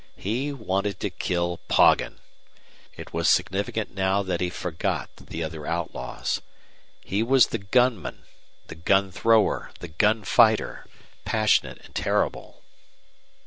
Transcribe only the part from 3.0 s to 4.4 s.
was significant now